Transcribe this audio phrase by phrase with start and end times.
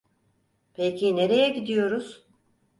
[0.73, 2.25] Peki, nereye gidiyoruz?